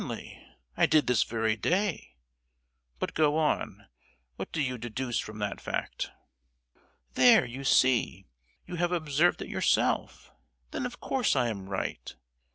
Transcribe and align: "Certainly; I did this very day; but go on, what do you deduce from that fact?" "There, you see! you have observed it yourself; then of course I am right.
"Certainly; 0.01 0.41
I 0.77 0.87
did 0.87 1.05
this 1.05 1.21
very 1.21 1.55
day; 1.55 2.15
but 2.97 3.13
go 3.13 3.37
on, 3.37 3.85
what 4.35 4.51
do 4.51 4.59
you 4.59 4.79
deduce 4.79 5.19
from 5.19 5.37
that 5.37 5.61
fact?" 5.61 6.09
"There, 7.13 7.45
you 7.45 7.63
see! 7.63 8.25
you 8.65 8.77
have 8.77 8.91
observed 8.91 9.43
it 9.43 9.47
yourself; 9.47 10.31
then 10.71 10.87
of 10.87 11.01
course 11.01 11.35
I 11.35 11.49
am 11.49 11.69
right. 11.69 12.15